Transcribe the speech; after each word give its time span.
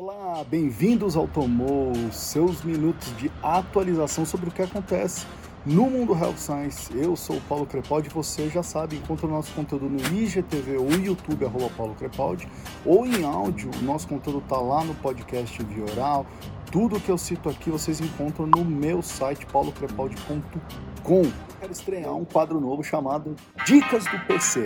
Olá, 0.00 0.44
bem-vindos 0.48 1.16
ao 1.16 1.26
Tomou, 1.26 1.92
seus 2.12 2.62
minutos 2.62 3.16
de 3.16 3.32
atualização 3.42 4.24
sobre 4.24 4.48
o 4.48 4.52
que 4.52 4.62
acontece 4.62 5.26
no 5.66 5.90
mundo 5.90 6.16
Health 6.16 6.36
Science. 6.36 6.96
Eu 6.96 7.16
sou 7.16 7.38
o 7.38 7.40
Paulo 7.40 7.66
Crepaldi, 7.66 8.08
você 8.08 8.48
já 8.48 8.62
sabe, 8.62 8.94
encontra 8.94 9.26
o 9.26 9.28
nosso 9.28 9.52
conteúdo 9.54 9.88
no 9.88 9.98
IGTV 10.16 10.76
ou 10.76 10.88
YouTube, 10.92 11.44
arroba 11.44 11.68
Paulo 11.76 11.96
Crepaldi, 11.96 12.46
ou 12.86 13.04
em 13.04 13.24
áudio, 13.24 13.72
o 13.76 13.82
nosso 13.82 14.06
conteúdo 14.06 14.38
está 14.38 14.58
lá 14.58 14.84
no 14.84 14.94
podcast 14.94 15.60
Via 15.64 15.82
Oral. 15.90 16.24
Tudo 16.70 17.00
que 17.00 17.10
eu 17.10 17.18
cito 17.18 17.48
aqui 17.48 17.68
vocês 17.68 18.00
encontram 18.00 18.46
no 18.46 18.64
meu 18.64 19.02
site 19.02 19.46
paulocrepaldi.com. 19.46 21.22
Quero 21.58 21.72
estrear 21.72 22.14
um 22.14 22.24
quadro 22.24 22.60
novo 22.60 22.84
chamado 22.84 23.34
Dicas 23.66 24.04
do 24.04 24.20
PC. 24.28 24.64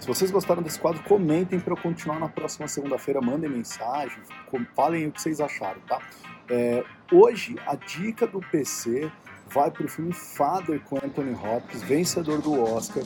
Se 0.00 0.06
vocês 0.06 0.30
gostaram 0.30 0.62
desse 0.62 0.78
quadro, 0.78 1.02
comentem 1.04 1.58
para 1.58 1.72
eu 1.72 1.76
continuar 1.76 2.20
na 2.20 2.28
próxima 2.28 2.68
segunda-feira. 2.68 3.20
Mandem 3.20 3.50
mensagem, 3.50 4.18
falem 4.74 5.06
o 5.06 5.12
que 5.12 5.20
vocês 5.20 5.40
acharam, 5.40 5.80
tá? 5.88 6.00
É, 6.48 6.84
hoje, 7.10 7.56
a 7.66 7.74
dica 7.74 8.26
do 8.26 8.40
PC 8.40 9.10
vai 9.48 9.70
para 9.70 9.84
o 9.84 9.88
filme 9.88 10.12
Father 10.12 10.80
com 10.80 10.96
Anthony 10.96 11.34
Hopkins, 11.34 11.82
vencedor 11.82 12.40
do 12.40 12.62
Oscar, 12.62 13.02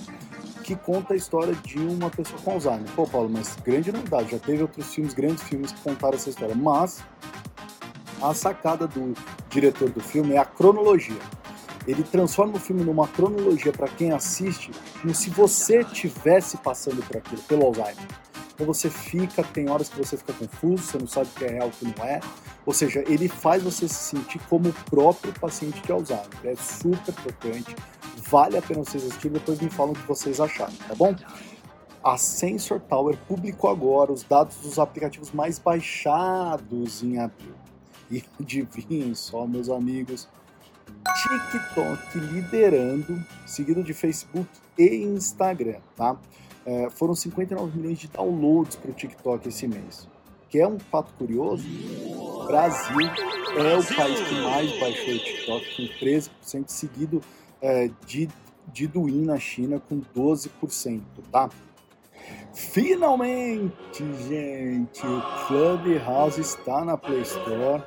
que 0.64 0.74
conta 0.74 1.14
a 1.14 1.16
história 1.16 1.54
de 1.54 1.78
uma 1.78 2.10
pessoa 2.10 2.40
com 2.42 2.52
Alzheimer. 2.52 2.90
Pô, 2.94 3.06
Paulo, 3.06 3.30
mas 3.30 3.56
grande 3.56 3.92
novidade, 3.92 4.32
já 4.32 4.38
teve 4.38 4.62
outros 4.62 4.92
filmes, 4.92 5.14
grandes 5.14 5.42
filmes 5.44 5.72
que 5.72 5.80
contaram 5.80 6.14
essa 6.14 6.28
história, 6.28 6.54
mas 6.54 7.04
a 8.20 8.34
sacada 8.34 8.86
do 8.86 9.14
diretor 9.48 9.90
do 9.90 10.00
filme 10.00 10.34
é 10.34 10.38
a 10.38 10.44
cronologia 10.44 11.16
ele 11.86 12.02
transforma 12.02 12.56
o 12.56 12.60
filme 12.60 12.84
numa 12.84 13.08
cronologia 13.08 13.72
para 13.72 13.88
quem 13.88 14.12
assiste, 14.12 14.70
como 15.00 15.14
se 15.14 15.30
você 15.30 15.82
tivesse 15.84 16.56
passando 16.58 17.02
por 17.06 17.16
aquilo, 17.16 17.42
pelo 17.42 17.66
Alzheimer. 17.66 18.06
Então 18.54 18.66
você 18.66 18.90
fica, 18.90 19.42
tem 19.42 19.70
horas 19.70 19.88
que 19.88 19.96
você 19.96 20.16
fica 20.16 20.34
confuso, 20.34 20.82
você 20.82 20.98
não 20.98 21.06
sabe 21.06 21.30
o 21.34 21.38
que 21.38 21.44
é 21.44 21.50
real, 21.50 21.68
o 21.68 21.70
que 21.70 21.86
não 21.86 22.04
é. 22.04 22.20
Ou 22.66 22.74
seja, 22.74 23.02
ele 23.08 23.26
faz 23.26 23.62
você 23.62 23.88
se 23.88 23.94
sentir 23.94 24.38
como 24.50 24.68
o 24.68 24.72
próprio 24.90 25.32
paciente 25.40 25.80
de 25.80 25.90
Alzheimer. 25.90 26.28
É 26.44 26.54
super 26.56 27.14
tocante, 27.14 27.74
vale 28.28 28.58
a 28.58 28.62
pena 28.62 28.84
vocês 28.84 29.02
assistirem, 29.04 29.38
depois 29.38 29.58
me 29.60 29.70
falam 29.70 29.92
o 29.92 29.96
que 29.96 30.06
vocês 30.06 30.40
acharam, 30.40 30.74
tá 30.86 30.94
bom? 30.94 31.14
A 32.04 32.16
Sensor 32.16 32.80
Tower 32.80 33.16
publicou 33.28 33.70
agora 33.70 34.12
os 34.12 34.22
dados 34.22 34.56
dos 34.56 34.78
aplicativos 34.78 35.32
mais 35.32 35.58
baixados 35.58 37.02
em 37.02 37.18
abril. 37.18 37.54
E 38.10 38.22
adivinhem 38.40 39.14
só, 39.14 39.46
meus 39.46 39.68
amigos, 39.68 40.28
TikTok 41.04 42.18
liderando, 42.18 43.24
seguido 43.46 43.82
de 43.82 43.92
Facebook 43.94 44.48
e 44.78 44.96
Instagram, 45.04 45.80
tá? 45.96 46.16
É, 46.64 46.90
foram 46.90 47.14
59 47.14 47.78
milhões 47.78 47.98
de 47.98 48.08
downloads 48.08 48.76
para 48.76 48.90
o 48.90 48.94
TikTok 48.94 49.48
esse 49.48 49.66
mês. 49.66 50.08
Que 50.48 50.60
é 50.60 50.68
um 50.68 50.78
fato 50.78 51.12
curioso, 51.14 51.64
o 51.66 52.44
Brasil 52.46 53.00
é 53.00 53.76
o 53.76 53.96
país 53.96 54.20
que 54.20 54.34
mais 54.42 54.80
baixou 54.80 55.14
o 55.14 55.18
TikTok, 55.18 55.76
com 55.76 56.04
13%, 56.04 56.64
seguido 56.68 57.22
é, 57.62 57.90
de, 58.06 58.28
de 58.72 58.86
Douyin 58.86 59.24
na 59.24 59.38
China 59.38 59.80
com 59.80 60.00
12%, 60.00 61.00
tá? 61.30 61.48
Finalmente, 62.52 64.04
gente, 64.28 65.06
o 65.06 65.46
Clubhouse 65.46 66.40
está 66.40 66.84
na 66.84 66.96
Play 66.96 67.22
Store. 67.22 67.82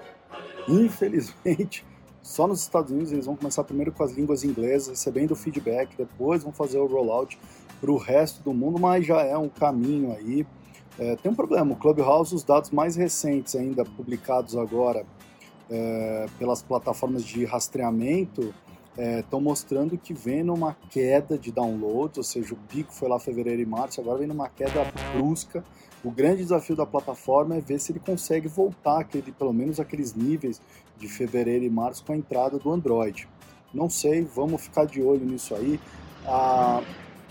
Infelizmente, 0.67 1.85
só 2.23 2.47
nos 2.47 2.61
Estados 2.61 2.89
Unidos 2.89 3.11
eles 3.11 3.25
vão 3.25 3.35
começar 3.35 3.63
primeiro 3.65 3.91
com 3.91 4.01
as 4.01 4.13
línguas 4.13 4.43
inglesas, 4.45 4.87
recebendo 4.87 5.35
feedback, 5.35 5.95
depois 5.97 6.41
vão 6.41 6.53
fazer 6.53 6.79
o 6.79 6.87
rollout 6.87 7.37
para 7.81 7.91
o 7.91 7.97
resto 7.97 8.41
do 8.41 8.53
mundo, 8.53 8.79
mas 8.79 9.05
já 9.05 9.21
é 9.21 9.37
um 9.37 9.49
caminho 9.49 10.13
aí. 10.13 10.47
É, 10.97 11.17
tem 11.17 11.29
um 11.31 11.35
problema, 11.35 11.73
o 11.73 11.75
Clubhouse, 11.75 12.33
os 12.33 12.43
dados 12.43 12.71
mais 12.71 12.95
recentes 12.95 13.55
ainda 13.55 13.83
publicados 13.83 14.55
agora 14.55 15.05
é, 15.69 16.27
pelas 16.39 16.61
plataformas 16.61 17.25
de 17.25 17.43
rastreamento, 17.43 18.53
estão 18.97 19.39
é, 19.39 19.41
mostrando 19.41 19.97
que 19.97 20.13
vem 20.13 20.43
numa 20.43 20.75
queda 20.89 21.37
de 21.37 21.51
downloads, 21.51 22.17
ou 22.17 22.23
seja, 22.23 22.53
o 22.53 22.57
pico 22.57 22.93
foi 22.93 23.09
lá 23.09 23.19
fevereiro 23.19 23.61
e 23.61 23.65
março, 23.65 23.99
agora 23.99 24.19
vem 24.19 24.27
numa 24.27 24.49
queda 24.49 24.85
brusca. 25.13 25.63
O 26.03 26.11
grande 26.11 26.43
desafio 26.43 26.75
da 26.75 26.85
plataforma 26.85 27.55
é 27.55 27.61
ver 27.61 27.79
se 27.79 27.91
ele 27.91 27.99
consegue 27.99 28.47
voltar 28.47 28.99
aquele, 28.99 29.31
pelo 29.31 29.53
menos 29.53 29.79
aqueles 29.79 30.13
níveis 30.13 30.61
de 30.97 31.07
fevereiro 31.07 31.63
e 31.63 31.69
março 31.69 32.03
com 32.03 32.13
a 32.13 32.17
entrada 32.17 32.59
do 32.59 32.71
Android. 32.71 33.27
Não 33.73 33.89
sei, 33.89 34.21
vamos 34.21 34.61
ficar 34.61 34.85
de 34.85 35.01
olho 35.01 35.25
nisso 35.25 35.55
aí. 35.55 35.79
A 36.25 36.83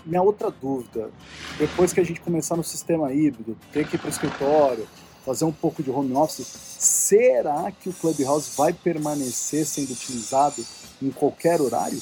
minha 0.05 0.21
outra 0.21 0.51
dúvida, 0.51 1.09
depois 1.57 1.93
que 1.93 1.99
a 1.99 2.03
gente 2.03 2.19
começar 2.19 2.57
no 2.57 2.63
sistema 2.63 3.13
híbrido, 3.13 3.57
ter 3.71 3.87
que 3.87 3.95
ir 3.95 3.99
para 3.99 4.07
o 4.07 4.11
escritório, 4.11 4.87
fazer 5.25 5.45
um 5.45 5.51
pouco 5.51 5.81
de 5.81 5.89
home 5.89 6.13
office, 6.13 6.45
será 6.79 7.71
que 7.71 7.89
o 7.89 7.93
Clubhouse 7.93 8.51
vai 8.57 8.73
permanecer 8.73 9.65
sendo 9.65 9.91
utilizado 9.91 10.63
em 11.01 11.09
qualquer 11.09 11.61
horário? 11.61 11.99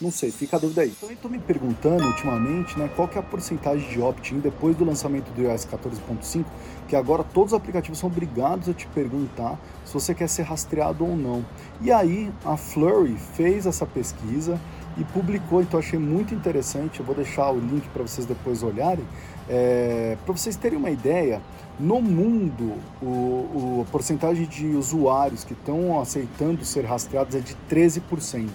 Não 0.00 0.10
sei, 0.10 0.30
fica 0.30 0.56
a 0.56 0.58
dúvida 0.58 0.80
aí. 0.80 0.92
Também 0.98 1.14
estou 1.14 1.30
me 1.30 1.38
perguntando 1.38 2.02
ultimamente, 2.06 2.78
né, 2.78 2.90
qual 2.96 3.06
que 3.06 3.18
é 3.18 3.20
a 3.20 3.22
porcentagem 3.22 3.86
de 3.90 4.00
opt-in 4.00 4.40
depois 4.40 4.74
do 4.74 4.82
lançamento 4.82 5.30
do 5.32 5.42
iOS 5.42 5.66
14.5, 5.66 6.46
que 6.88 6.96
agora 6.96 7.22
todos 7.22 7.52
os 7.52 7.56
aplicativos 7.58 7.98
são 7.98 8.08
obrigados 8.08 8.66
a 8.70 8.72
te 8.72 8.86
perguntar 8.86 9.60
se 9.84 9.92
você 9.92 10.14
quer 10.14 10.26
ser 10.26 10.42
rastreado 10.44 11.04
ou 11.04 11.14
não. 11.14 11.44
E 11.82 11.92
aí 11.92 12.32
a 12.46 12.56
Flurry 12.56 13.14
fez 13.34 13.66
essa 13.66 13.84
pesquisa 13.84 14.58
e 14.96 15.04
publicou, 15.04 15.60
então 15.60 15.78
achei 15.78 15.98
muito 15.98 16.34
interessante. 16.34 17.00
Eu 17.00 17.06
vou 17.06 17.14
deixar 17.14 17.50
o 17.50 17.60
link 17.60 17.86
para 17.90 18.02
vocês 18.02 18.26
depois 18.26 18.62
olharem. 18.62 19.04
É, 19.52 20.16
para 20.24 20.32
vocês 20.32 20.54
terem 20.54 20.78
uma 20.78 20.90
ideia, 20.90 21.42
no 21.78 22.00
mundo, 22.00 22.74
o, 23.02 23.04
o, 23.04 23.84
a 23.86 23.90
porcentagem 23.90 24.46
de 24.46 24.68
usuários 24.68 25.42
que 25.42 25.54
estão 25.54 26.00
aceitando 26.00 26.64
ser 26.64 26.84
rastreados 26.84 27.34
é 27.34 27.40
de 27.40 27.56
13%. 27.68 28.48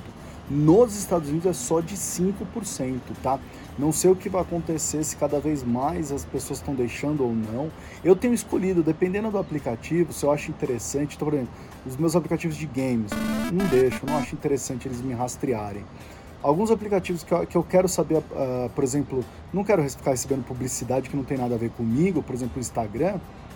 Nos 0.49 0.95
Estados 0.95 1.27
Unidos 1.27 1.47
é 1.47 1.53
só 1.53 1.81
de 1.81 1.95
5%, 1.95 2.99
tá? 3.21 3.39
Não 3.77 3.91
sei 3.91 4.11
o 4.11 4.15
que 4.15 4.29
vai 4.29 4.41
acontecer 4.41 5.03
se 5.03 5.17
cada 5.17 5.37
vez 5.39 5.63
mais 5.63 6.13
as 6.13 6.23
pessoas 6.23 6.59
estão 6.59 6.73
deixando 6.73 7.23
ou 7.23 7.33
não. 7.33 7.69
Eu 8.03 8.15
tenho 8.15 8.33
escolhido, 8.33 8.81
dependendo 8.81 9.29
do 9.31 9.37
aplicativo, 9.37 10.13
se 10.13 10.23
eu 10.23 10.31
acho 10.31 10.51
interessante, 10.51 11.15
então, 11.15 11.27
por 11.27 11.33
exemplo, 11.33 11.53
os 11.85 11.97
meus 11.97 12.15
aplicativos 12.15 12.55
de 12.55 12.67
games, 12.67 13.11
não 13.51 13.65
deixo, 13.67 14.05
não 14.05 14.15
acho 14.17 14.33
interessante 14.33 14.87
eles 14.87 15.01
me 15.01 15.13
rastrearem. 15.13 15.83
Alguns 16.45 16.69
aplicativos 16.69 17.23
que 17.23 17.31
eu, 17.31 17.47
que 17.47 17.57
eu 17.57 17.63
quero 17.63 17.89
saber, 17.89 18.17
uh, 18.17 18.69
por 18.75 18.83
exemplo, 18.83 19.25
não 19.51 19.63
quero 19.63 19.81
ficar 19.89 20.11
recebendo 20.11 20.45
publicidade 20.45 21.09
que 21.09 21.17
não 21.17 21.23
tem 21.23 21.39
nada 21.39 21.55
a 21.55 21.57
ver 21.57 21.71
comigo, 21.71 22.21
por 22.21 22.35
exemplo, 22.35 22.57
o 22.57 22.59
Instagram, 22.59 23.15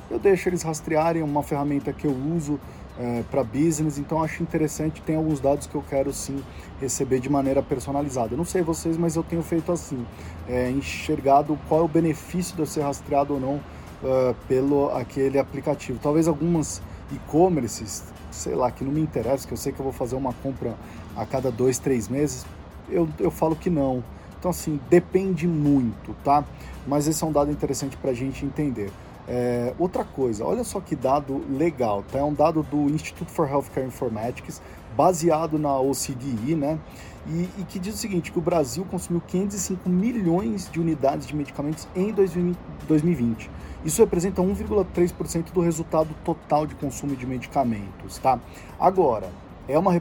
eu 0.10 0.18
deixo 0.18 0.50
eles 0.50 0.64
rastrearem 0.64 1.22
uma 1.22 1.44
ferramenta 1.44 1.94
que 1.94 2.08
eu 2.08 2.12
uso 2.36 2.60
eh, 2.98 3.24
para 3.30 3.44
business, 3.44 4.00
então 4.00 4.24
acho 4.24 4.42
interessante, 4.42 5.04
tem 5.04 5.16
alguns 5.16 5.40
dados 5.40 5.68
que 5.68 5.76
eu 5.76 5.84
quero 5.88 6.12
sim 6.12 6.44
receber 6.82 7.20
de 7.20 7.30
maneira 7.30 7.62
personalizada. 7.62 8.36
Não 8.36 8.44
sei 8.44 8.64
vocês, 8.64 8.98
mas 8.98 9.16
eu 9.16 9.22
tenho 9.22 9.44
feito 9.44 9.72
assim, 9.72 10.04
é, 10.48 10.72
enxergado 10.72 11.60
qual 11.70 11.82
é 11.82 11.84
o 11.84 11.88
benefício 11.88 12.56
de 12.56 12.62
eu 12.64 12.66
ser 12.66 12.82
rastreado 12.82 13.36
ou 13.36 13.40
não 13.40 13.56
uh, 13.58 14.36
pelo 14.48 14.90
aquele 14.96 15.38
aplicativo. 15.38 16.00
Talvez 16.02 16.28
algumas 16.28 16.82
e-commerces, 17.12 18.04
sei 18.32 18.56
lá, 18.56 18.72
que 18.72 18.84
não 18.84 18.92
me 18.92 19.02
interessa, 19.02 19.48
que 19.48 19.54
eu 19.54 19.58
sei 19.58 19.72
que 19.72 19.80
eu 19.80 19.84
vou 19.84 19.94
fazer 19.94 20.16
uma 20.16 20.34
compra 20.34 20.76
a 21.16 21.24
cada 21.24 21.52
dois, 21.52 21.78
três 21.78 22.08
meses, 22.08 22.48
eu, 22.90 23.08
eu 23.20 23.32
falo 23.32 23.56
que 23.56 23.70
não. 23.70 24.04
Então, 24.40 24.52
assim, 24.52 24.80
depende 24.90 25.48
muito, 25.48 26.16
tá? 26.24 26.46
Mas 26.88 27.08
esse 27.08 27.24
é 27.24 27.28
um 27.28 27.32
dado 27.32 27.52
interessante 27.52 27.98
para 27.98 28.12
a 28.12 28.14
gente 28.14 28.46
entender. 28.46 28.90
É, 29.28 29.76
outra 29.78 30.04
coisa, 30.04 30.44
olha 30.44 30.64
só 30.64 30.80
que 30.80 30.96
dado 30.96 31.44
legal, 31.50 32.04
tá? 32.12 32.20
É 32.20 32.24
um 32.24 32.34
dado 32.34 32.64
do 32.64 32.90
Institute 32.90 33.30
for 33.30 33.48
Healthcare 33.48 33.86
Informatics, 33.86 34.62
baseado 34.98 35.60
na 35.60 35.78
OCDE, 35.80 36.56
né? 36.56 36.80
E, 37.28 37.48
e, 37.60 37.66
que 37.68 37.78
diz 37.78 37.94
o 37.94 37.98
seguinte, 37.98 38.32
que 38.32 38.40
o 38.40 38.42
Brasil 38.42 38.84
consumiu 38.90 39.22
505 39.28 39.88
milhões 39.88 40.70
de 40.72 40.80
unidades 40.80 41.28
de 41.28 41.36
medicamentos 41.36 41.88
em 41.96 42.12
2020. 42.12 43.52
Isso 43.86 44.02
representa 44.02 44.42
1,3% 44.42 45.52
do 45.52 45.62
resultado 45.62 46.10
total 46.26 46.66
de 46.66 46.74
consumo 46.76 47.16
de 47.16 47.28
medicamentos, 47.28 48.18
tá? 48.18 48.40
Agora, 48.80 49.30
é 49.70 49.78
uma 49.78 49.92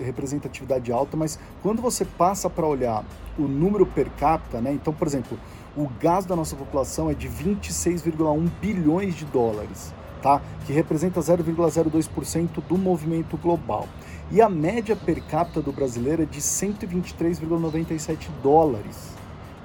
representatividade 0.00 0.90
alta, 0.90 1.14
mas 1.16 1.38
quando 1.62 1.82
você 1.82 2.04
passa 2.04 2.48
para 2.48 2.66
olhar 2.66 3.04
o 3.38 3.42
número 3.42 3.84
per 3.84 4.08
capita, 4.18 4.58
né? 4.60 4.72
Então, 4.72 4.92
por 4.92 5.06
exemplo, 5.06 5.38
o 5.76 5.86
gasto 6.00 6.28
da 6.28 6.34
nossa 6.34 6.56
população 6.56 7.10
é 7.10 7.14
de 7.14 7.28
26,1 7.28 8.50
bilhões 8.58 9.14
de 9.14 9.26
dólares, 9.26 9.94
tá? 10.22 10.40
Que 10.66 10.72
representa 10.72 11.20
0,02% 11.20 12.62
do 12.66 12.78
movimento 12.78 13.36
global. 13.36 13.86
E 14.30 14.40
a 14.40 14.48
média 14.48 14.96
per 14.96 15.22
capita 15.22 15.60
do 15.60 15.72
brasileiro 15.72 16.22
é 16.22 16.26
de 16.26 16.40
123,97 16.40 18.28
dólares, 18.42 19.12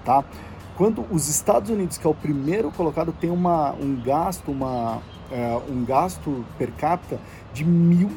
tá? 0.03 0.25
Quando 0.75 1.05
os 1.09 1.29
Estados 1.29 1.69
Unidos, 1.69 1.97
que 1.97 2.05
é 2.05 2.09
o 2.09 2.15
primeiro 2.15 2.69
colocado, 2.71 3.13
tem 3.13 3.29
uma, 3.29 3.71
um 3.73 3.95
gasto, 4.01 4.51
uma, 4.51 5.01
é, 5.31 5.57
um 5.69 5.85
gasto 5.85 6.43
per 6.57 6.71
capita 6.73 7.17
de 7.53 7.63
mil 7.63 8.11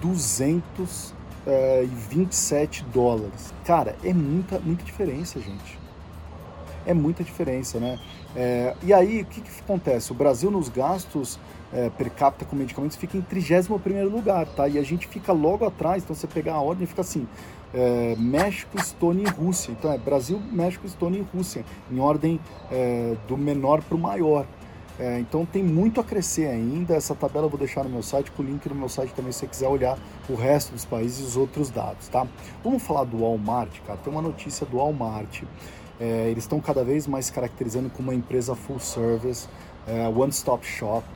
227 0.00 2.84
dólares. 2.92 3.54
Cara, 3.64 3.96
é 4.02 4.12
muita, 4.12 4.58
muita 4.58 4.82
diferença, 4.84 5.38
gente. 5.40 5.78
É 6.86 6.94
muita 6.94 7.22
diferença, 7.22 7.78
né? 7.78 8.00
É, 8.34 8.74
e 8.82 8.92
aí, 8.92 9.22
o 9.22 9.26
que, 9.26 9.40
que 9.40 9.50
acontece? 9.60 10.10
O 10.12 10.14
Brasil, 10.14 10.50
nos 10.50 10.68
gastos 10.68 11.38
é, 11.72 11.88
per 11.90 12.10
capita 12.10 12.44
com 12.44 12.56
medicamentos 12.56 12.96
fica 12.96 13.16
em 13.16 13.20
31 13.20 14.08
lugar, 14.08 14.46
tá? 14.46 14.66
E 14.68 14.76
a 14.78 14.82
gente 14.82 15.06
fica 15.06 15.32
logo 15.32 15.64
atrás, 15.64 16.02
então 16.02 16.16
você 16.16 16.26
pegar 16.26 16.54
a 16.54 16.60
ordem 16.60 16.84
fica 16.86 17.02
assim, 17.02 17.28
é, 17.72 18.16
México, 18.18 18.76
Estônia 18.78 19.26
e 19.26 19.30
Rússia. 19.30 19.70
Então 19.72 19.92
é 19.92 19.98
Brasil, 19.98 20.40
México, 20.50 20.86
Estônia 20.86 21.18
e 21.18 21.36
Rússia, 21.36 21.64
em 21.90 22.00
ordem 22.00 22.40
do 23.28 23.36
menor 23.36 23.82
para 23.82 23.96
o 23.96 24.00
maior. 24.00 24.46
É, 25.00 25.18
então 25.18 25.46
tem 25.46 25.64
muito 25.64 25.98
a 25.98 26.04
crescer 26.04 26.46
ainda. 26.46 26.94
Essa 26.94 27.14
tabela 27.14 27.46
eu 27.46 27.50
vou 27.50 27.58
deixar 27.58 27.82
no 27.82 27.88
meu 27.88 28.02
site, 28.02 28.30
com 28.30 28.42
o 28.42 28.46
link 28.46 28.68
no 28.68 28.74
meu 28.74 28.88
site 28.88 29.14
também 29.14 29.32
se 29.32 29.38
você 29.38 29.46
quiser 29.46 29.66
olhar 29.66 29.98
o 30.28 30.34
resto 30.34 30.72
dos 30.72 30.84
países 30.84 31.20
e 31.20 31.22
os 31.22 31.36
outros 31.38 31.70
dados, 31.70 32.06
tá? 32.08 32.26
Vamos 32.62 32.82
falar 32.82 33.04
do 33.04 33.20
Walmart, 33.20 33.80
cara. 33.86 33.98
Tem 33.98 34.12
uma 34.12 34.20
notícia 34.20 34.66
do 34.66 34.76
Walmart. 34.76 35.42
É, 35.98 36.28
eles 36.28 36.44
estão 36.44 36.60
cada 36.60 36.84
vez 36.84 37.06
mais 37.06 37.30
caracterizando 37.30 37.88
como 37.88 38.10
uma 38.10 38.14
empresa 38.14 38.54
full 38.54 38.78
service, 38.78 39.48
é, 39.86 40.06
one-stop 40.06 40.66
shop. 40.66 41.06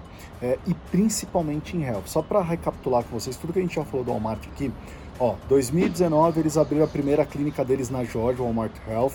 É, 0.41 0.59
e 0.67 0.73
principalmente 0.91 1.77
em 1.77 1.83
health. 1.83 2.07
Só 2.07 2.23
para 2.23 2.41
recapitular 2.41 3.05
com 3.05 3.19
vocês 3.19 3.37
tudo 3.37 3.53
que 3.53 3.59
a 3.59 3.63
gente 3.63 3.75
já 3.75 3.85
falou 3.85 4.05
do 4.05 4.13
Walmart 4.13 4.47
aqui, 4.47 4.73
ó, 5.21 5.35
2019 5.47 6.41
eles 6.41 6.57
abriram 6.57 6.85
a 6.85 6.89
primeira 6.89 7.25
clínica 7.27 7.63
deles 7.63 7.91
na 7.91 8.03
Georgia, 8.03 8.43
Walmart 8.43 8.73
Health. 8.89 9.15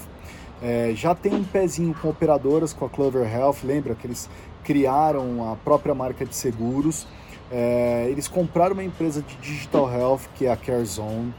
É, 0.62 0.92
já 0.94 1.16
tem 1.16 1.34
um 1.34 1.44
pezinho 1.44 1.96
com 2.02 2.10
operadoras, 2.10 2.74
com 2.74 2.86
a 2.86 2.90
Clover 2.90 3.32
Health, 3.34 3.58
lembra 3.64 3.96
que 3.96 4.06
eles 4.06 4.30
criaram 4.64 5.52
a 5.52 5.56
própria 5.56 5.96
marca 5.96 6.26
de 6.26 6.36
seguros. 6.36 7.08
É, 7.52 8.08
eles 8.10 8.28
compraram 8.28 8.74
uma 8.74 8.84
empresa 8.84 9.22
de 9.22 9.36
digital 9.38 9.92
health, 9.92 10.22
que 10.36 10.46
é 10.46 10.52
a 10.52 10.58
CareZone. 10.58 11.34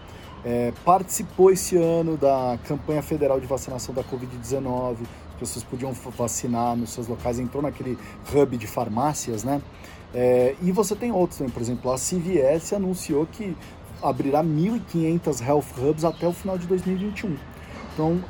É, 0.45 0.73
participou 0.85 1.51
esse 1.51 1.77
ano 1.77 2.17
da 2.17 2.59
campanha 2.67 3.03
federal 3.03 3.39
de 3.39 3.47
vacinação 3.47 3.95
da 3.95 4.03
Covid-19. 4.03 4.97
As 5.33 5.39
pessoas 5.39 5.65
podiam 5.65 5.93
vacinar 5.93 6.75
nos 6.77 6.91
seus 6.91 7.07
locais, 7.07 7.39
entrou 7.39 7.63
naquele 7.63 7.99
hub 8.35 8.57
de 8.57 8.67
farmácias, 8.67 9.45
né? 9.45 9.61
É, 10.13 10.57
e 10.61 10.73
você 10.73 10.97
tem 10.97 11.13
outros 11.13 11.39
também, 11.39 11.53
por 11.53 11.63
exemplo, 11.63 11.93
a 11.93 11.97
CVS 11.97 12.73
anunciou 12.73 13.27
que 13.27 13.57
abrirá 14.03 14.43
1.500 14.43 15.47
health 15.47 15.65
hubs 15.79 16.05
até 16.05 16.27
o 16.27 16.33
final 16.33 16.59
de 16.59 16.67
2021. 16.67 17.37
Então, 17.93 18.21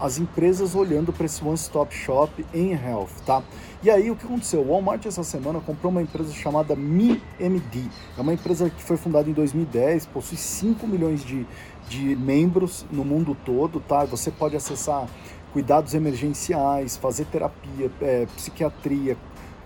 as 0.00 0.18
empresas 0.18 0.74
olhando 0.74 1.12
para 1.12 1.26
esse 1.26 1.44
one-stop 1.44 1.94
shop 1.94 2.44
em 2.54 2.72
health, 2.72 3.10
tá? 3.26 3.42
E 3.82 3.90
aí 3.90 4.10
o 4.10 4.16
que 4.16 4.24
aconteceu? 4.24 4.62
O 4.62 4.68
Walmart 4.68 5.04
essa 5.04 5.22
semana 5.22 5.60
comprou 5.60 5.92
uma 5.92 6.00
empresa 6.00 6.32
chamada 6.32 6.74
MiMD. 6.74 7.88
É 8.16 8.20
uma 8.20 8.32
empresa 8.32 8.70
que 8.70 8.82
foi 8.82 8.96
fundada 8.96 9.28
em 9.28 9.34
2010, 9.34 10.06
possui 10.06 10.38
5 10.38 10.86
milhões 10.86 11.22
de, 11.22 11.46
de 11.86 12.16
membros 12.16 12.86
no 12.90 13.04
mundo 13.04 13.36
todo, 13.44 13.78
tá? 13.78 14.04
Você 14.06 14.30
pode 14.30 14.56
acessar 14.56 15.06
cuidados 15.52 15.92
emergenciais, 15.92 16.96
fazer 16.96 17.26
terapia, 17.26 17.90
é, 18.00 18.26
psiquiatria, 18.36 19.18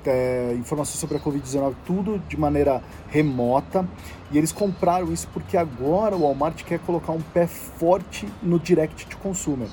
é, 0.05 0.55
informações 0.59 0.99
sobre 0.99 1.17
a 1.17 1.21
Covid-19, 1.21 1.75
tudo 1.87 2.19
de 2.29 2.37
maneira 2.37 2.83
remota. 3.09 3.89
E 4.33 4.39
eles 4.39 4.51
compraram 4.51 5.13
isso 5.13 5.29
porque 5.33 5.57
agora 5.57 6.17
o 6.17 6.23
Walmart 6.23 6.65
quer 6.65 6.81
colocar 6.81 7.13
um 7.13 7.21
pé 7.21 7.47
forte 7.47 8.29
no 8.43 8.59
direct 8.59 9.07
to 9.07 9.17
consumer 9.19 9.69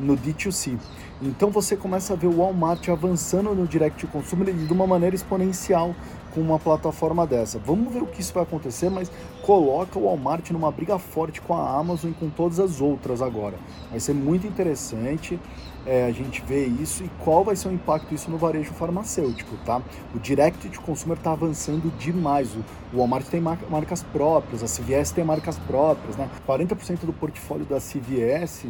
no 0.00 0.16
D2C. 0.16 0.78
Então 1.22 1.50
você 1.50 1.76
começa 1.76 2.14
a 2.14 2.16
ver 2.16 2.26
o 2.26 2.38
Walmart 2.38 2.88
avançando 2.88 3.54
no 3.54 3.66
direct 3.66 4.06
to 4.06 4.10
consumer 4.10 4.52
de 4.52 4.72
uma 4.72 4.86
maneira 4.86 5.14
exponencial 5.14 5.94
com 6.34 6.40
uma 6.40 6.58
plataforma 6.58 7.26
dessa. 7.26 7.58
Vamos 7.58 7.92
ver 7.92 8.02
o 8.02 8.06
que 8.06 8.20
isso 8.20 8.32
vai 8.32 8.42
acontecer, 8.42 8.88
mas 8.88 9.10
coloca 9.42 9.98
o 9.98 10.04
Walmart 10.04 10.50
numa 10.50 10.70
briga 10.70 10.98
forte 10.98 11.40
com 11.40 11.54
a 11.54 11.78
Amazon 11.78 12.10
e 12.10 12.14
com 12.14 12.30
todas 12.30 12.58
as 12.58 12.80
outras 12.80 13.20
agora. 13.20 13.56
Vai 13.90 14.00
ser 14.00 14.14
muito 14.14 14.46
interessante 14.46 15.38
é, 15.84 16.06
a 16.06 16.12
gente 16.12 16.42
ver 16.42 16.66
isso 16.66 17.04
e 17.04 17.10
qual 17.22 17.44
vai 17.44 17.56
ser 17.56 17.68
o 17.68 17.72
impacto 17.72 18.08
disso 18.08 18.30
no 18.30 18.38
varejo 18.38 18.72
farmacêutico, 18.72 19.56
tá? 19.64 19.82
O 20.14 20.18
direct 20.18 20.68
to 20.68 20.80
consumer 20.80 21.18
está 21.18 21.32
avançando 21.32 21.92
demais. 21.98 22.48
O 22.92 22.98
Walmart 22.98 23.26
tem 23.26 23.40
marcas 23.40 24.02
próprias, 24.02 24.62
a 24.62 24.66
CVS 24.66 25.10
tem 25.10 25.24
marcas 25.24 25.58
próprias, 25.58 26.16
né? 26.16 26.30
40% 26.46 27.00
do 27.04 27.12
portfólio 27.12 27.66
da 27.66 27.78
CVS 27.78 28.66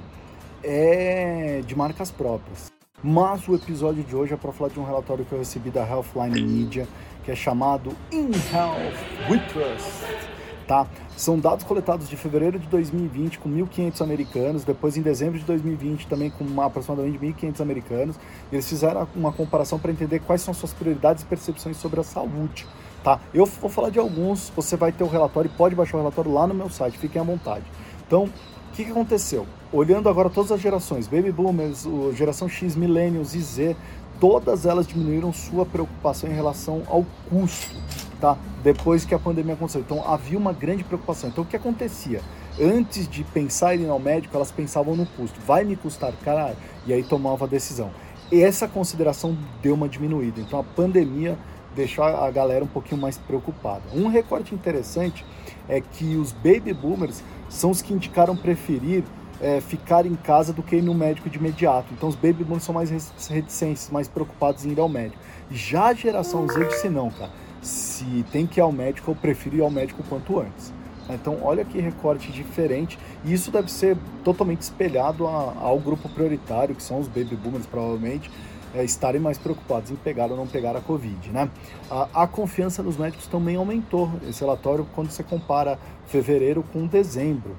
é 0.62 1.62
de 1.66 1.76
marcas 1.76 2.10
próprias. 2.10 2.70
Mas 3.02 3.48
o 3.48 3.54
episódio 3.54 4.02
de 4.02 4.14
hoje 4.14 4.34
é 4.34 4.36
para 4.36 4.52
falar 4.52 4.70
de 4.70 4.78
um 4.78 4.84
relatório 4.84 5.24
que 5.24 5.32
eu 5.32 5.38
recebi 5.38 5.70
da 5.70 5.86
Healthline 5.86 6.42
Media, 6.42 6.86
que 7.24 7.30
é 7.30 7.34
chamado 7.34 7.92
In 8.12 8.30
Health 8.52 9.30
We 9.30 9.38
Trust. 9.48 10.30
Tá? 10.66 10.86
São 11.16 11.38
dados 11.38 11.64
coletados 11.64 12.08
de 12.08 12.16
fevereiro 12.16 12.58
de 12.58 12.66
2020 12.68 13.38
com 13.38 13.50
1.500 13.50 14.02
americanos, 14.02 14.64
depois 14.64 14.96
em 14.96 15.02
dezembro 15.02 15.38
de 15.38 15.44
2020 15.44 16.06
também 16.06 16.30
com 16.30 16.60
aproximadamente 16.60 17.18
1.500 17.18 17.60
americanos. 17.60 18.16
Eles 18.52 18.68
fizeram 18.68 19.08
uma 19.16 19.32
comparação 19.32 19.78
para 19.78 19.90
entender 19.90 20.20
quais 20.20 20.42
são 20.42 20.54
suas 20.54 20.72
prioridades 20.72 21.22
e 21.22 21.26
percepções 21.26 21.76
sobre 21.76 22.00
a 22.00 22.04
saúde. 22.04 22.66
Tá? 23.02 23.18
Eu 23.32 23.46
vou 23.46 23.70
falar 23.70 23.88
de 23.88 23.98
alguns, 23.98 24.52
você 24.54 24.76
vai 24.76 24.92
ter 24.92 25.02
o 25.02 25.08
relatório, 25.08 25.50
pode 25.56 25.74
baixar 25.74 25.96
o 25.96 26.00
relatório 26.00 26.32
lá 26.32 26.46
no 26.46 26.54
meu 26.54 26.68
site, 26.68 26.98
fiquem 26.98 27.20
à 27.20 27.24
vontade. 27.24 27.64
Então, 28.10 28.24
o 28.24 28.74
que, 28.74 28.84
que 28.84 28.90
aconteceu? 28.90 29.46
Olhando 29.72 30.08
agora 30.08 30.28
todas 30.28 30.50
as 30.50 30.60
gerações, 30.60 31.06
Baby 31.06 31.30
Boomers, 31.30 31.86
geração 32.16 32.48
X, 32.48 32.74
Millennials 32.74 33.36
e 33.36 33.40
Z, 33.40 33.76
todas 34.18 34.66
elas 34.66 34.84
diminuíram 34.84 35.32
sua 35.32 35.64
preocupação 35.64 36.28
em 36.28 36.32
relação 36.32 36.82
ao 36.88 37.06
custo, 37.28 37.72
tá? 38.20 38.36
Depois 38.64 39.04
que 39.04 39.14
a 39.14 39.18
pandemia 39.20 39.54
aconteceu. 39.54 39.80
Então 39.80 40.04
havia 40.04 40.36
uma 40.36 40.52
grande 40.52 40.82
preocupação. 40.82 41.30
Então 41.30 41.44
o 41.44 41.46
que 41.46 41.54
acontecia? 41.54 42.20
Antes 42.60 43.08
de 43.08 43.22
pensar 43.22 43.76
em 43.76 43.82
ir 43.82 43.88
ao 43.88 44.00
médico, 44.00 44.36
elas 44.36 44.50
pensavam 44.50 44.96
no 44.96 45.06
custo. 45.06 45.38
Vai 45.46 45.62
me 45.62 45.76
custar 45.76 46.12
caralho? 46.24 46.56
E 46.88 46.92
aí 46.92 47.04
tomava 47.04 47.44
a 47.44 47.48
decisão. 47.48 47.92
E 48.32 48.42
essa 48.42 48.66
consideração 48.66 49.38
deu 49.62 49.74
uma 49.74 49.88
diminuída. 49.88 50.40
Então 50.40 50.58
a 50.58 50.64
pandemia 50.64 51.38
deixou 51.74 52.04
a 52.04 52.30
galera 52.30 52.64
um 52.64 52.68
pouquinho 52.68 53.00
mais 53.00 53.16
preocupada. 53.16 53.82
Um 53.94 54.08
recorte 54.08 54.54
interessante 54.54 55.24
é 55.68 55.80
que 55.80 56.16
os 56.16 56.32
baby 56.32 56.72
boomers 56.72 57.22
são 57.48 57.70
os 57.70 57.80
que 57.80 57.92
indicaram 57.92 58.36
preferir 58.36 59.04
é, 59.40 59.60
ficar 59.60 60.04
em 60.04 60.14
casa 60.14 60.52
do 60.52 60.62
que 60.62 60.76
ir 60.76 60.82
no 60.82 60.94
médico 60.94 61.30
de 61.30 61.38
imediato. 61.38 61.92
Então 61.92 62.08
os 62.08 62.14
baby 62.14 62.44
boomers 62.44 62.64
são 62.64 62.74
mais 62.74 62.90
reticentes, 63.28 63.88
mais 63.90 64.06
preocupados 64.06 64.66
em 64.66 64.70
ir 64.70 64.80
ao 64.80 64.88
médico. 64.88 65.22
Já 65.50 65.86
a 65.86 65.94
geração 65.94 66.46
Z 66.46 66.64
disse 66.66 66.88
não, 66.88 67.10
cara. 67.10 67.30
Se 67.62 68.24
tem 68.30 68.46
que 68.46 68.60
ir 68.60 68.62
ao 68.62 68.72
médico, 68.72 69.10
eu 69.10 69.14
prefiro 69.14 69.56
ir 69.56 69.60
ao 69.62 69.70
médico 69.70 70.02
quanto 70.08 70.38
antes. 70.38 70.72
Então 71.08 71.38
olha 71.42 71.64
que 71.64 71.80
recorte 71.80 72.30
diferente. 72.30 72.98
E 73.24 73.32
isso 73.32 73.50
deve 73.50 73.70
ser 73.70 73.96
totalmente 74.22 74.62
espelhado 74.62 75.26
a, 75.26 75.54
ao 75.58 75.78
grupo 75.78 76.08
prioritário, 76.08 76.74
que 76.74 76.82
são 76.82 76.98
os 76.98 77.08
baby 77.08 77.36
boomers 77.36 77.66
provavelmente, 77.66 78.30
é, 78.74 78.84
estarem 78.84 79.20
mais 79.20 79.38
preocupados 79.38 79.90
em 79.90 79.96
pegar 79.96 80.30
ou 80.30 80.36
não 80.36 80.46
pegar 80.46 80.76
a 80.76 80.80
Covid. 80.80 81.30
Né? 81.30 81.50
A, 81.90 82.22
a, 82.22 82.26
confiança 82.26 82.82
nos 82.82 82.96
médicos 82.96 83.26
também 83.26 83.56
aumentou, 83.56 84.10
esse 84.28 84.40
relatório, 84.40 84.86
quando 84.94 85.10
você 85.10 85.22
compara 85.22 85.78
fevereiro 86.06 86.64
com 86.72 86.86
dezembro. 86.86 87.56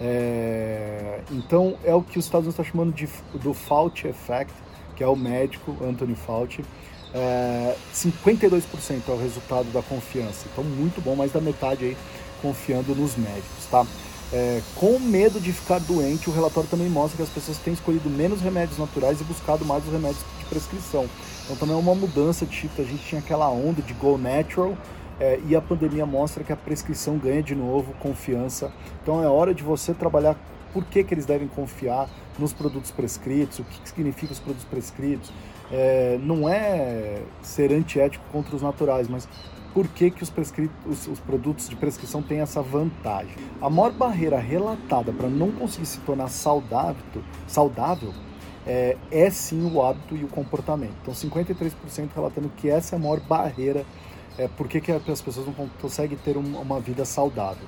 É, 0.00 1.20
então, 1.30 1.76
é 1.84 1.94
o 1.94 2.02
que 2.02 2.18
os 2.18 2.24
Estados 2.24 2.46
Unidos 2.46 2.60
estão 2.60 2.64
chamando 2.64 2.94
de, 2.94 3.08
do 3.38 3.54
Fauci 3.54 4.08
Effect, 4.08 4.52
que 4.96 5.04
é 5.04 5.06
o 5.06 5.16
médico 5.16 5.76
Anthony 5.82 6.14
Fauci. 6.14 6.64
É, 7.12 7.76
52% 7.92 9.02
é 9.06 9.12
o 9.12 9.16
resultado 9.16 9.72
da 9.72 9.82
confiança. 9.82 10.46
Então, 10.52 10.64
muito 10.64 11.00
bom, 11.00 11.14
mais 11.14 11.32
da 11.32 11.40
metade 11.40 11.84
aí 11.84 11.96
confiando 12.42 12.94
nos 12.94 13.16
médicos, 13.16 13.66
tá? 13.70 13.86
É, 14.36 14.60
com 14.74 14.98
medo 14.98 15.38
de 15.38 15.52
ficar 15.52 15.78
doente, 15.78 16.28
o 16.28 16.32
relatório 16.32 16.68
também 16.68 16.88
mostra 16.88 17.18
que 17.18 17.22
as 17.22 17.28
pessoas 17.28 17.56
têm 17.58 17.72
escolhido 17.72 18.10
menos 18.10 18.40
remédios 18.40 18.76
naturais 18.76 19.20
e 19.20 19.24
buscado 19.24 19.64
mais 19.64 19.86
os 19.86 19.92
remédios 19.92 20.24
de 20.40 20.44
prescrição. 20.46 21.08
Então 21.44 21.54
também 21.54 21.76
é 21.76 21.78
uma 21.78 21.94
mudança 21.94 22.44
de 22.44 22.50
tipo, 22.50 22.82
a 22.82 22.84
gente 22.84 23.04
tinha 23.04 23.20
aquela 23.20 23.48
onda 23.48 23.80
de 23.80 23.94
go 23.94 24.18
natural 24.18 24.76
é, 25.20 25.38
e 25.46 25.54
a 25.54 25.62
pandemia 25.62 26.04
mostra 26.04 26.42
que 26.42 26.52
a 26.52 26.56
prescrição 26.56 27.16
ganha 27.16 27.44
de 27.44 27.54
novo 27.54 27.94
confiança. 28.00 28.72
Então 29.00 29.22
é 29.22 29.28
hora 29.28 29.54
de 29.54 29.62
você 29.62 29.94
trabalhar 29.94 30.36
por 30.72 30.84
que, 30.84 31.04
que 31.04 31.14
eles 31.14 31.26
devem 31.26 31.46
confiar 31.46 32.08
nos 32.36 32.52
produtos 32.52 32.90
prescritos, 32.90 33.60
o 33.60 33.64
que, 33.64 33.82
que 33.82 33.88
significa 33.88 34.32
os 34.32 34.40
produtos 34.40 34.64
prescritos. 34.64 35.32
É, 35.70 36.18
não 36.20 36.48
é 36.48 37.22
ser 37.40 37.70
antiético 37.70 38.24
contra 38.32 38.56
os 38.56 38.62
naturais, 38.62 39.06
mas 39.08 39.28
por 39.74 39.88
que, 39.88 40.08
que 40.08 40.22
os, 40.22 40.32
os, 40.86 41.08
os, 41.08 41.18
produtos 41.18 41.68
de 41.68 41.74
prescrição 41.74 42.22
têm 42.22 42.40
essa 42.40 42.62
vantagem. 42.62 43.34
A 43.60 43.68
maior 43.68 43.90
barreira 43.90 44.38
relatada 44.38 45.12
para 45.12 45.28
não 45.28 45.50
conseguir 45.50 45.86
se 45.86 45.98
tornar 46.00 46.28
saudável, 46.28 47.02
saudável 47.48 48.14
é, 48.64 48.96
é, 49.10 49.28
sim 49.30 49.68
o 49.68 49.82
hábito 49.82 50.16
e 50.16 50.24
o 50.24 50.28
comportamento. 50.28 50.94
Então, 51.02 51.12
53% 51.12 52.08
relatando 52.14 52.48
que 52.56 52.68
essa 52.70 52.94
é 52.94 52.98
a 52.98 53.02
maior 53.02 53.18
barreira, 53.18 53.84
é, 54.38 54.46
por 54.46 54.68
que, 54.68 54.80
que 54.80 54.92
as 54.92 55.20
pessoas 55.20 55.46
não 55.46 55.68
conseguem 55.80 56.16
ter 56.18 56.36
uma, 56.36 56.60
uma 56.60 56.80
vida 56.80 57.04
saudável. 57.04 57.66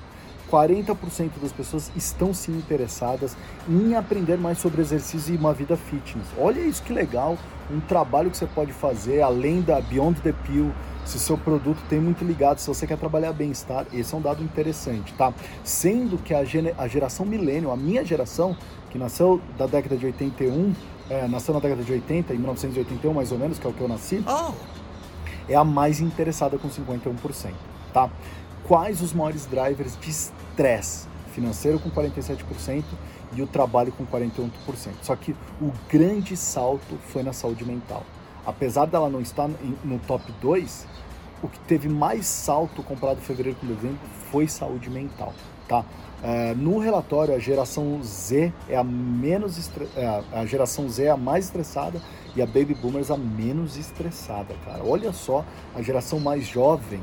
40% 0.51 1.31
das 1.41 1.51
pessoas 1.51 1.91
estão 1.95 2.33
sim 2.33 2.57
interessadas 2.57 3.35
em 3.67 3.95
aprender 3.95 4.37
mais 4.37 4.57
sobre 4.57 4.81
exercício 4.81 5.33
e 5.33 5.37
uma 5.37 5.53
vida 5.53 5.75
fitness. 5.75 6.27
Olha 6.37 6.59
isso 6.61 6.81
que 6.83 6.93
legal, 6.93 7.37
um 7.71 7.79
trabalho 7.79 8.31
que 8.31 8.37
você 8.37 8.47
pode 8.47 8.71
fazer 8.71 9.21
além 9.21 9.61
da 9.61 9.81
Beyond 9.81 10.21
the 10.21 10.33
Pill, 10.45 10.71
se 11.05 11.15
o 11.15 11.19
seu 11.19 11.37
produto 11.37 11.81
tem 11.87 11.99
muito 11.99 12.23
ligado, 12.25 12.59
se 12.59 12.67
você 12.67 12.85
quer 12.85 12.97
trabalhar 12.97 13.31
bem-estar, 13.31 13.85
esse 13.93 14.13
é 14.13 14.17
um 14.17 14.21
dado 14.21 14.43
interessante, 14.43 15.13
tá? 15.13 15.33
Sendo 15.63 16.17
que 16.17 16.33
a, 16.33 16.43
a 16.77 16.87
geração 16.87 17.25
milênio, 17.25 17.71
a 17.71 17.77
minha 17.77 18.03
geração, 18.03 18.55
que 18.89 18.97
nasceu 18.97 19.41
da 19.57 19.65
década 19.67 19.95
de 19.95 20.05
81, 20.05 20.73
é, 21.09 21.27
nasceu 21.27 21.53
na 21.53 21.61
década 21.61 21.81
de 21.81 21.91
80, 21.93 22.33
em 22.33 22.37
1981 22.37 23.13
mais 23.13 23.31
ou 23.31 23.37
menos, 23.37 23.57
que 23.57 23.65
é 23.65 23.69
o 23.69 23.73
que 23.73 23.81
eu 23.81 23.87
nasci, 23.87 24.23
oh. 24.27 24.53
é 25.47 25.55
a 25.55 25.63
mais 25.63 26.01
interessada 26.01 26.57
com 26.57 26.67
51%, 26.67 27.51
tá? 27.93 28.09
Quais 28.67 29.01
os 29.01 29.13
maiores 29.13 29.45
drivers 29.45 29.97
de 29.97 30.09
estresse? 30.09 31.07
Financeiro 31.31 31.79
com 31.79 31.89
47% 31.89 32.83
e 33.33 33.41
o 33.41 33.47
trabalho 33.47 33.93
com 33.93 34.05
41%. 34.05 34.49
Só 35.01 35.15
que 35.15 35.31
o 35.61 35.71
grande 35.87 36.35
salto 36.35 36.97
foi 37.07 37.23
na 37.23 37.31
saúde 37.31 37.63
mental. 37.63 38.03
Apesar 38.45 38.85
dela 38.85 39.09
não 39.09 39.21
estar 39.21 39.49
no 39.85 39.99
top 39.99 40.29
2, 40.41 40.85
o 41.41 41.47
que 41.47 41.59
teve 41.59 41.87
mais 41.87 42.25
salto 42.25 42.83
comparado 42.83 43.21
fevereiro 43.21 43.57
com 43.57 43.67
dezembro 43.67 43.99
foi 44.31 44.49
saúde 44.49 44.89
mental, 44.89 45.33
tá? 45.67 45.85
É, 46.21 46.53
no 46.55 46.79
relatório, 46.79 47.33
a 47.33 47.39
geração 47.39 48.01
Z 48.03 48.51
é 48.67 48.75
a 48.75 48.83
menos 48.83 49.57
estre... 49.57 49.87
é, 49.95 50.23
a 50.33 50.45
geração 50.45 50.89
Z 50.89 51.03
é 51.05 51.09
a 51.09 51.17
mais 51.17 51.45
estressada 51.45 52.01
e 52.35 52.41
a 52.41 52.45
Baby 52.45 52.73
Boomers 52.73 53.11
a 53.11 53.17
menos 53.17 53.77
estressada, 53.77 54.55
cara. 54.65 54.83
Olha 54.83 55.13
só, 55.13 55.45
a 55.75 55.81
geração 55.81 56.19
mais 56.19 56.45
jovem, 56.45 57.01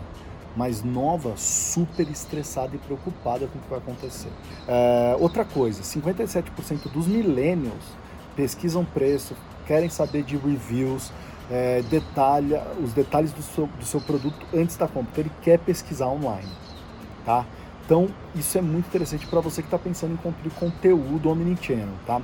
mais 0.56 0.82
nova, 0.82 1.36
super 1.36 2.08
estressada 2.08 2.76
e 2.76 2.78
preocupada 2.78 3.46
com 3.46 3.58
o 3.58 3.62
que 3.62 3.68
vai 3.68 3.78
acontecer. 3.78 4.30
É, 4.68 5.16
outra 5.18 5.44
coisa, 5.44 5.82
57% 5.82 6.90
dos 6.92 7.06
millennials 7.06 7.84
pesquisam 8.36 8.84
preço, 8.84 9.34
querem 9.66 9.88
saber 9.88 10.22
de 10.22 10.36
reviews, 10.36 11.12
é, 11.50 11.82
detalha 11.82 12.66
os 12.82 12.92
detalhes 12.92 13.32
do 13.32 13.42
seu, 13.42 13.66
do 13.66 13.84
seu 13.84 14.00
produto 14.00 14.46
antes 14.54 14.76
da 14.76 14.86
compra. 14.86 15.10
Então 15.12 15.24
ele 15.24 15.32
quer 15.42 15.58
pesquisar 15.58 16.08
online, 16.08 16.50
tá? 17.24 17.44
Então, 17.84 18.08
isso 18.34 18.56
é 18.56 18.62
muito 18.62 18.86
interessante 18.86 19.26
para 19.26 19.40
você 19.40 19.60
que 19.60 19.66
está 19.66 19.78
pensando 19.78 20.14
em 20.14 20.16
construir 20.16 20.52
conteúdo 20.52 21.28
omnichannel, 21.28 21.88
tá? 22.06 22.20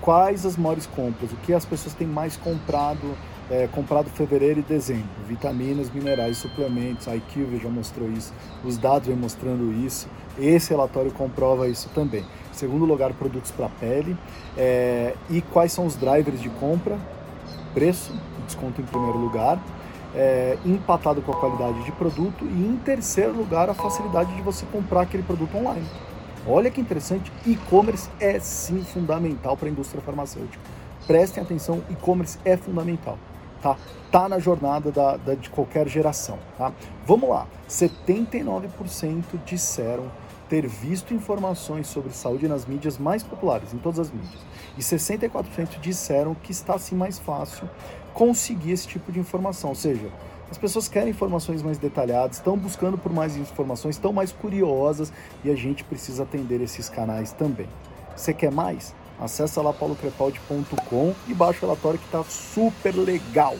Quais 0.00 0.46
as 0.46 0.56
maiores 0.56 0.86
compras? 0.86 1.32
O 1.32 1.36
que 1.38 1.52
as 1.52 1.64
pessoas 1.64 1.94
têm 1.94 2.06
mais 2.06 2.36
comprado, 2.36 3.16
é, 3.50 3.68
comprado 3.68 4.08
fevereiro 4.10 4.60
e 4.60 4.62
dezembro? 4.62 5.08
Vitaminas, 5.26 5.90
minerais, 5.90 6.38
suplementos, 6.38 7.08
a 7.08 7.16
IQ 7.16 7.60
já 7.62 7.68
mostrou 7.68 8.10
isso, 8.10 8.32
os 8.64 8.76
dados 8.76 9.08
vêm 9.08 9.16
mostrando 9.16 9.72
isso, 9.84 10.08
esse 10.38 10.70
relatório 10.70 11.10
comprova 11.12 11.68
isso 11.68 11.88
também. 11.94 12.24
Segundo 12.52 12.84
lugar, 12.84 13.12
produtos 13.12 13.50
para 13.50 13.68
pele. 13.68 14.16
É, 14.56 15.14
e 15.30 15.40
quais 15.40 15.72
são 15.72 15.86
os 15.86 15.94
drivers 15.94 16.40
de 16.40 16.48
compra? 16.48 16.98
Preço, 17.72 18.12
desconto 18.46 18.80
em 18.80 18.84
primeiro 18.84 19.18
lugar 19.18 19.60
é, 20.14 20.58
empatado 20.64 21.20
com 21.22 21.32
a 21.32 21.36
qualidade 21.36 21.84
de 21.84 21.92
produto 21.92 22.44
e 22.44 22.66
em 22.66 22.76
terceiro 22.76 23.32
lugar 23.32 23.68
a 23.68 23.74
facilidade 23.74 24.34
de 24.34 24.42
você 24.42 24.64
comprar 24.66 25.02
aquele 25.02 25.22
produto 25.22 25.56
online. 25.56 25.86
Olha 26.46 26.70
que 26.70 26.80
interessante, 26.80 27.30
e-commerce 27.44 28.08
é 28.18 28.38
sim 28.38 28.82
fundamental 28.82 29.56
para 29.56 29.68
a 29.68 29.70
indústria 29.70 30.00
farmacêutica. 30.00 30.62
Prestem 31.06 31.42
atenção, 31.42 31.82
e-commerce 31.90 32.38
é 32.44 32.56
fundamental. 32.56 33.18
Tá? 33.62 33.76
tá 34.10 34.28
na 34.28 34.38
jornada 34.38 34.90
da, 34.90 35.16
da, 35.16 35.34
de 35.34 35.50
qualquer 35.50 35.88
geração. 35.88 36.38
Tá? 36.56 36.72
Vamos 37.06 37.28
lá, 37.28 37.46
79% 37.68 39.24
disseram 39.44 40.10
ter 40.48 40.66
visto 40.66 41.12
informações 41.12 41.86
sobre 41.88 42.12
saúde 42.12 42.48
nas 42.48 42.64
mídias 42.64 42.96
mais 42.96 43.22
populares, 43.22 43.74
em 43.74 43.78
todas 43.78 43.98
as 43.98 44.10
mídias. 44.10 44.40
E 44.78 44.80
64% 44.80 45.78
disseram 45.80 46.34
que 46.34 46.52
está 46.52 46.74
assim 46.74 46.94
mais 46.94 47.18
fácil 47.18 47.68
conseguir 48.14 48.72
esse 48.72 48.88
tipo 48.88 49.12
de 49.12 49.20
informação. 49.20 49.70
Ou 49.70 49.76
seja, 49.76 50.10
as 50.50 50.56
pessoas 50.56 50.88
querem 50.88 51.10
informações 51.10 51.62
mais 51.62 51.76
detalhadas, 51.76 52.38
estão 52.38 52.56
buscando 52.56 52.96
por 52.96 53.12
mais 53.12 53.36
informações, 53.36 53.96
estão 53.96 54.12
mais 54.12 54.32
curiosas 54.32 55.12
e 55.44 55.50
a 55.50 55.54
gente 55.54 55.84
precisa 55.84 56.22
atender 56.22 56.62
esses 56.62 56.88
canais 56.88 57.32
também. 57.32 57.68
Você 58.16 58.32
quer 58.32 58.50
mais? 58.50 58.94
Acesse 59.20 59.58
lá 59.58 59.72
paulocrepaldi.com 59.72 61.14
e 61.26 61.34
baixa 61.34 61.58
o 61.58 61.68
relatório 61.68 61.98
que 61.98 62.04
está 62.06 62.22
super 62.24 62.94
legal. 62.94 63.56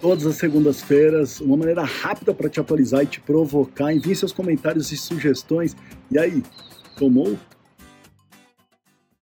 Todas 0.00 0.26
as 0.26 0.36
segundas-feiras, 0.36 1.40
uma 1.40 1.56
maneira 1.56 1.82
rápida 1.82 2.34
para 2.34 2.48
te 2.48 2.60
atualizar 2.60 3.02
e 3.02 3.06
te 3.06 3.20
provocar. 3.20 3.92
Envie 3.92 4.14
seus 4.14 4.32
comentários 4.32 4.92
e 4.92 4.96
sugestões. 4.96 5.76
E 6.10 6.18
aí, 6.18 6.42
tomou? 6.98 7.36